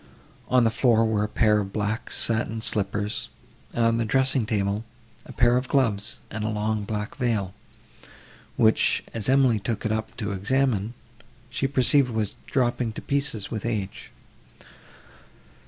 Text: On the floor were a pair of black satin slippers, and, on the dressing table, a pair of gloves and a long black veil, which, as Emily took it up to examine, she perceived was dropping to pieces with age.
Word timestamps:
On 0.47 0.63
the 0.63 0.71
floor 0.71 1.05
were 1.05 1.23
a 1.23 1.27
pair 1.29 1.59
of 1.59 1.71
black 1.71 2.09
satin 2.09 2.61
slippers, 2.61 3.29
and, 3.71 3.85
on 3.85 3.97
the 3.99 4.03
dressing 4.03 4.47
table, 4.47 4.83
a 5.27 5.31
pair 5.31 5.57
of 5.57 5.67
gloves 5.67 6.17
and 6.31 6.43
a 6.43 6.49
long 6.49 6.85
black 6.85 7.17
veil, 7.17 7.53
which, 8.55 9.03
as 9.13 9.29
Emily 9.29 9.59
took 9.59 9.85
it 9.85 9.91
up 9.91 10.17
to 10.17 10.31
examine, 10.31 10.95
she 11.51 11.67
perceived 11.67 12.09
was 12.09 12.35
dropping 12.47 12.93
to 12.93 13.01
pieces 13.03 13.51
with 13.51 13.63
age. 13.63 14.11